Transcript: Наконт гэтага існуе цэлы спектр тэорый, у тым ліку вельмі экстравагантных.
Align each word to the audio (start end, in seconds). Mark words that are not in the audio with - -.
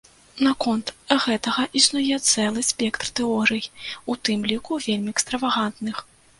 Наконт 0.45 0.87
гэтага 1.25 1.65
існуе 1.81 2.15
цэлы 2.31 2.65
спектр 2.71 3.13
тэорый, 3.21 3.63
у 4.13 4.19
тым 4.29 4.49
ліку 4.53 4.83
вельмі 4.91 5.09
экстравагантных. 5.17 6.05